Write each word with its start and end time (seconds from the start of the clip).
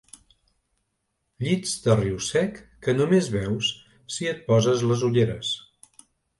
Llits 1.43 1.73
de 1.83 1.97
riu 1.99 2.17
sec 2.29 2.57
que 2.87 2.97
només 3.03 3.31
veus 3.37 3.71
si 4.17 4.33
et 4.35 4.43
poses 4.51 4.89
les 4.93 5.07
ulleres. 5.13 5.57